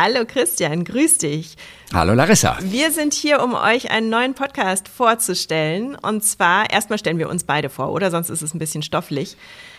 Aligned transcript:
Hallo 0.00 0.24
Christian, 0.24 0.84
grüß 0.84 1.18
dich. 1.18 1.56
Hallo 1.92 2.14
Larissa. 2.14 2.56
Wir 2.62 2.92
sind 2.92 3.14
hier, 3.14 3.42
um 3.42 3.54
euch 3.54 3.90
einen 3.90 4.10
neuen 4.10 4.34
Podcast 4.34 4.86
vorzustellen. 4.86 5.96
Und 5.96 6.22
zwar, 6.22 6.70
erstmal 6.70 7.00
stellen 7.00 7.18
wir 7.18 7.28
uns 7.28 7.42
beide 7.42 7.68
vor, 7.68 7.90
oder? 7.90 8.12
Sonst 8.12 8.30
ist 8.30 8.40
es 8.40 8.54
ein 8.54 8.60
bisschen 8.60 8.84
stofflich. 8.84 9.36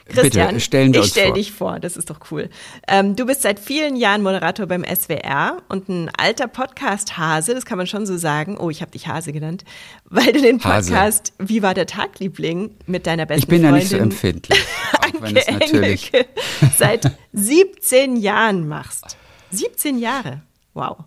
Christian, 0.10 0.48
Bitte, 0.48 0.60
stellen 0.60 0.92
wir 0.92 1.00
ich 1.00 1.04
uns 1.06 1.12
stell 1.12 1.28
vor. 1.28 1.34
dich 1.36 1.52
vor, 1.54 1.80
das 1.80 1.96
ist 1.96 2.10
doch 2.10 2.20
cool. 2.32 2.50
Ähm, 2.90 3.16
du 3.16 3.26
bist 3.26 3.44
seit 3.44 3.62
vielen 3.62 3.96
Jahren 3.96 4.22
Moderator 4.22 4.66
beim 4.66 4.84
SWR 4.84 5.62
und 5.70 5.88
ein 5.88 6.12
alter 6.18 6.50
Podcast-Hase, 6.50 7.54
das 7.54 7.64
kann 7.64 7.78
man 7.78 7.88
schon 7.88 8.06
so 8.06 8.18
sagen. 8.18 8.58
Oh, 8.58 8.70
ich 8.70 8.82
habe 8.82 8.92
dich 8.92 9.08
Hase 9.08 9.32
genannt, 9.32 9.64
weil 10.04 10.34
du 10.34 10.42
den 10.42 10.62
Hase. 10.62 10.92
Podcast 10.92 11.32
Wie 11.40 11.62
war 11.64 11.74
der 11.74 11.86
Tag, 11.86 12.20
Liebling 12.20 12.76
mit 12.88 13.08
deiner 13.08 13.26
besten 13.26 13.44
Ich 13.44 13.48
bin 13.48 13.64
ja 13.64 13.70
Freundin 13.70 13.80
nicht 13.80 13.90
so 13.90 13.98
empfindlich. 13.98 14.60
Auch 14.98 15.22
wenn 15.22 15.38
es 15.38 15.50
natürlich. 15.50 16.14
Engelke 16.14 16.30
seit 16.78 17.10
17 17.32 18.18
Jahren 18.18 18.68
machst. 18.68 19.16
17 19.52 19.98
Jahre. 20.00 20.42
Wow. 20.74 20.98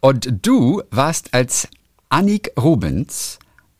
Und 0.00 0.46
du 0.46 0.82
warst 0.90 1.32
als 1.34 1.68
Annik 2.08 2.50
Rubens 2.58 3.38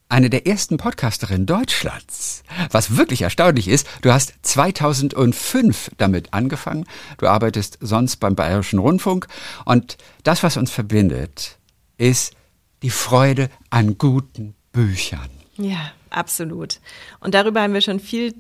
eine 0.09 0.29
der 0.29 0.47
ersten 0.47 0.77
Podcasterinnen 0.77 1.47
Deutschlands. 1.47 2.43
Was 2.71 2.97
wirklich 2.97 3.23
erstaunlich 3.23 3.67
ist, 3.67 3.87
du 4.03 4.13
hast 4.13 4.35
2005 4.43 5.91
damit 5.97 6.35
angefangen. 6.35 6.85
Du 7.17 7.27
arbeitest 7.27 7.79
sonst 7.81 8.17
beim 8.17 8.35
Bayerischen 8.35 8.79
Rundfunk. 8.79 9.27
Und 9.65 9.97
das, 10.23 10.43
was 10.43 10.59
uns 10.59 10.71
verbindet, 10.71 11.59
ist 11.97 12.35
die 12.83 12.91
Freude 12.91 13.49
an 13.71 13.97
guten 13.97 14.55
Büchern. 14.73 15.31
Ja, 15.57 15.93
absolut. 16.11 16.81
Und 17.21 17.35
darüber 17.35 17.63
haben 17.63 17.73
wir 17.73 17.81
schon 17.81 18.01
viel 18.01 18.35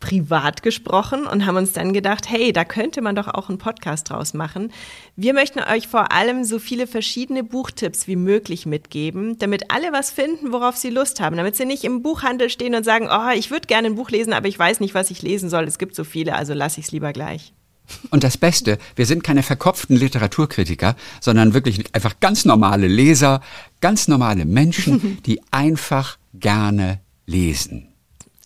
privat 0.00 0.62
gesprochen 0.62 1.26
und 1.26 1.46
haben 1.46 1.56
uns 1.56 1.72
dann 1.72 1.92
gedacht, 1.92 2.28
hey, 2.28 2.52
da 2.52 2.64
könnte 2.64 3.02
man 3.02 3.16
doch 3.16 3.28
auch 3.28 3.48
einen 3.48 3.58
Podcast 3.58 4.10
draus 4.10 4.34
machen. 4.34 4.72
Wir 5.16 5.34
möchten 5.34 5.60
euch 5.60 5.88
vor 5.88 6.12
allem 6.12 6.44
so 6.44 6.58
viele 6.58 6.86
verschiedene 6.86 7.42
Buchtipps 7.42 8.06
wie 8.06 8.16
möglich 8.16 8.66
mitgeben, 8.66 9.38
damit 9.38 9.70
alle 9.70 9.92
was 9.92 10.10
finden, 10.10 10.52
worauf 10.52 10.76
sie 10.76 10.90
Lust 10.90 11.20
haben, 11.20 11.36
damit 11.36 11.56
sie 11.56 11.64
nicht 11.64 11.84
im 11.84 12.02
Buchhandel 12.02 12.50
stehen 12.50 12.74
und 12.74 12.84
sagen, 12.84 13.08
oh, 13.10 13.30
ich 13.34 13.50
würde 13.50 13.66
gerne 13.66 13.88
ein 13.88 13.96
Buch 13.96 14.10
lesen, 14.10 14.32
aber 14.32 14.48
ich 14.48 14.58
weiß 14.58 14.80
nicht, 14.80 14.94
was 14.94 15.10
ich 15.10 15.22
lesen 15.22 15.50
soll. 15.50 15.64
Es 15.64 15.78
gibt 15.78 15.94
so 15.94 16.04
viele, 16.04 16.34
also 16.34 16.54
lasse 16.54 16.80
ich 16.80 16.86
es 16.86 16.92
lieber 16.92 17.12
gleich. 17.12 17.52
Und 18.10 18.22
das 18.22 18.36
Beste, 18.36 18.78
wir 18.96 19.06
sind 19.06 19.24
keine 19.24 19.42
verkopften 19.42 19.96
Literaturkritiker, 19.96 20.94
sondern 21.20 21.54
wirklich 21.54 21.94
einfach 21.94 22.20
ganz 22.20 22.44
normale 22.44 22.86
Leser, 22.86 23.40
ganz 23.80 24.08
normale 24.08 24.44
Menschen, 24.44 25.22
die 25.26 25.40
einfach 25.50 26.18
gerne 26.34 27.00
lesen. 27.26 27.88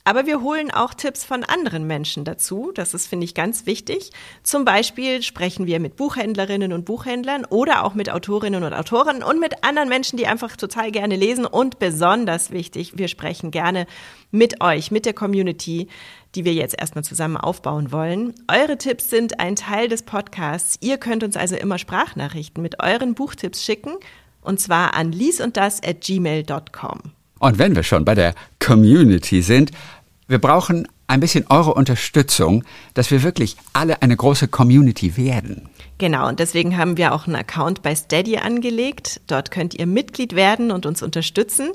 Aber 0.05 0.27
wir 0.27 0.43
holen 0.43 0.73
auch 0.73 0.95
Tipps 0.95 1.23
von 1.23 1.45
anderen 1.45 1.87
Menschen 1.87 2.25
dazu. 2.25 2.73
Das 2.75 2.93
ist, 2.93 3.07
finde 3.07 3.25
ich, 3.25 3.35
ganz 3.35 3.67
wichtig. 3.67 4.11
Zum 4.43 4.65
Beispiel 4.65 5.23
sprechen 5.23 5.67
wir 5.67 5.79
mit 5.79 5.95
Buchhändlerinnen 5.95 6.73
und 6.73 6.85
Buchhändlern 6.85 7.45
oder 7.45 7.85
auch 7.85 7.95
mit 7.95 8.11
Autorinnen 8.11 8.65
und 8.65 8.73
Autoren 8.73 9.23
und 9.23 9.39
mit 9.39 9.63
anderen 9.63 9.89
Menschen, 9.89 10.17
die 10.17 10.27
einfach 10.27 10.57
total 10.57 10.91
gerne 10.91 11.15
lesen. 11.15 11.47
Und 11.47 11.79
besonders 11.79 12.51
wichtig, 12.51 12.99
wir 12.99 13.07
sprechen 13.07 13.53
gerne 13.53 13.87
mit 14.33 14.61
euch, 14.61 14.91
mit 14.91 15.07
der 15.07 15.15
Community, 15.15 15.87
die 16.35 16.45
wir 16.45 16.55
jetzt 16.55 16.81
erstmal 16.81 17.05
zusammen 17.05 17.37
aufbauen 17.37 17.93
wollen. 17.93 18.35
Eure 18.49 18.79
Tipps 18.79 19.09
sind 19.09 19.39
ein 19.39 19.55
Teil 19.55 19.87
des 19.87 20.03
Podcasts. 20.03 20.79
Ihr 20.81 20.99
könnt 20.99 21.23
uns 21.23 21.37
also 21.37 21.55
immer 21.55 21.79
Sprachnachrichten 21.79 22.61
mit 22.61 22.83
euren 22.83 23.15
Buchtipps 23.15 23.63
schicken. 23.63 23.93
Und 24.41 24.59
zwar 24.59 24.95
an 24.95 25.13
liesunddas 25.13 25.81
at 25.85 26.01
gmail.com. 26.01 27.13
Und 27.43 27.59
wenn 27.59 27.75
wir 27.75 27.83
schon 27.83 28.05
bei 28.05 28.15
der 28.15 28.37
Community 28.61 29.43
sind, 29.43 29.73
wir 30.29 30.39
brauchen 30.39 30.87
ein 31.09 31.19
bisschen 31.19 31.45
eure 31.49 31.75
Unterstützung, 31.75 32.63
dass 32.95 33.11
wir 33.11 33.25
wirklich 33.25 33.57
alle 33.73 34.01
eine 34.01 34.17
große 34.17 34.47
Community 34.47 35.17
werden. 35.17 35.69
Genau, 35.99 36.29
und 36.29 36.39
deswegen 36.39 36.79
haben 36.79 36.97
wir 36.97 37.13
auch 37.13 37.27
einen 37.27 37.35
Account 37.35 37.83
bei 37.83 37.97
Steady 37.97 38.37
angelegt. 38.37 39.21
Dort 39.27 39.51
könnt 39.51 39.75
ihr 39.75 39.89
Mitglied 39.89 40.37
werden 40.37 40.71
und 40.71 40.87
uns 40.87 41.03
unterstützen. 41.03 41.73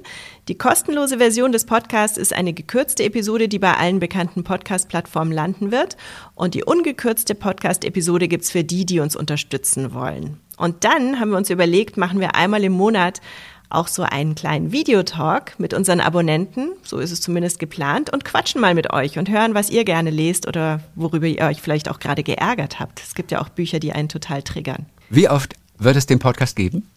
Die 0.48 0.58
kostenlose 0.58 1.18
Version 1.18 1.52
des 1.52 1.66
Podcasts 1.66 2.18
ist 2.18 2.32
eine 2.32 2.54
gekürzte 2.54 3.04
Episode, 3.04 3.50
die 3.50 3.60
bei 3.60 3.74
allen 3.74 4.00
bekannten 4.00 4.46
Podcast-Plattformen 4.46 5.34
landen 5.34 5.72
wird. 5.74 5.98
Und 6.34 6.54
die 6.54 6.64
ungekürzte 6.64 7.36
Podcast-Episode 7.36 8.30
gibt's 8.30 8.52
für 8.52 8.64
die, 8.64 8.86
die 8.86 9.02
uns 9.02 9.18
unterstützen 9.18 9.94
wollen. 9.94 10.40
Und 10.58 10.84
dann 10.84 11.20
haben 11.20 11.30
wir 11.30 11.38
uns 11.38 11.50
überlegt, 11.50 11.98
machen 11.98 12.20
wir 12.20 12.36
einmal 12.36 12.64
im 12.64 12.74
Monat 12.74 13.22
auch 13.70 13.88
so 13.88 14.04
einen 14.04 14.36
kleinen 14.36 14.72
Videotalk 14.72 15.60
mit 15.60 15.74
unseren 15.74 16.00
Abonnenten, 16.00 16.70
so 16.84 17.00
ist 17.00 17.12
es 17.12 17.22
zumindest 17.22 17.60
geplant, 17.60 18.12
und 18.12 18.26
quatschen 18.26 18.62
mal 18.62 18.74
mit 18.74 18.94
euch 18.94 19.18
und 19.18 19.30
hören, 19.30 19.54
was 19.54 19.70
ihr 19.70 19.84
gerne 19.84 20.10
lest 20.10 20.48
oder 20.48 20.82
worüber 20.96 21.28
ihr 21.28 21.42
euch 21.42 21.62
vielleicht 21.62 21.90
auch 21.90 22.00
gerade 22.00 22.24
geärgert 22.24 22.80
habt. 22.80 23.02
Es 23.02 23.16
gibt 23.16 23.32
ja 23.32 23.42
auch 23.42 23.50
Bücher, 23.50 23.80
die 23.80 23.92
einen 23.92 24.10
total 24.10 24.44
triggern. 24.44 24.86
Wie 25.10 25.30
oft 25.30 25.54
wird 25.78 25.96
es 25.96 26.06
den 26.06 26.20
Podcast 26.20 26.56
geben? 26.56 26.90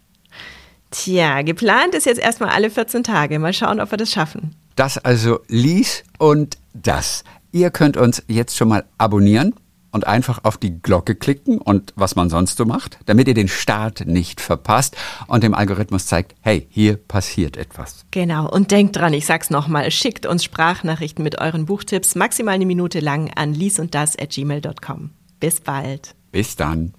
Tja, 0.91 1.43
geplant 1.43 1.95
ist 1.95 2.07
jetzt 2.07 2.21
erstmal 2.21 2.51
alle 2.51 2.71
14 2.71 3.05
Tage. 3.05 3.39
Mal 3.39 3.53
schauen, 3.53 3.81
ob 3.81 3.91
wir 3.91 3.99
das 3.99 4.11
schaffen. 4.11 4.57
Das 4.75 4.99
also 4.99 5.41
lies 5.49 6.03
und 6.19 6.59
das. 6.75 7.23
Ihr 7.53 7.71
könnt 7.71 7.97
uns 7.97 8.23
jetzt 8.29 8.57
schon 8.57 8.69
mal 8.69 8.85
abonnieren 8.99 9.55
und 9.93 10.07
einfach 10.07 10.45
auf 10.45 10.57
die 10.57 10.81
Glocke 10.81 11.15
klicken 11.15 11.59
und 11.59 11.93
was 11.97 12.17
man 12.17 12.31
sonst 12.31 12.57
so 12.57 12.65
macht, 12.65 12.99
damit 13.07 13.29
ihr 13.29 13.35
den 13.35 13.49
Start 13.49 14.07
nicht 14.07 14.41
verpasst 14.41 14.97
und 15.27 15.43
dem 15.43 15.55
Algorithmus 15.55 16.07
zeigt, 16.07 16.35
hey, 16.41 16.67
hier 16.71 16.97
passiert 16.97 17.57
etwas. 17.57 18.05
Genau, 18.11 18.49
und 18.49 18.71
denkt 18.71 18.97
dran, 18.97 19.13
ich 19.13 19.27
sag's 19.27 19.51
nochmal, 19.51 19.91
schickt 19.91 20.27
uns 20.27 20.45
Sprachnachrichten 20.45 21.23
mit 21.23 21.41
euren 21.41 21.67
Buchtipps 21.67 22.15
maximal 22.15 22.55
eine 22.55 22.67
Minute 22.67 23.01
lang 23.01 23.31
an 23.35 23.55
lies 23.55 23.79
und 23.79 23.95
das 23.95 24.19
at 24.19 24.31
gmail.com. 24.31 25.11
Bis 25.41 25.61
bald. 25.61 26.15
Bis 26.33 26.57
dann. 26.57 26.95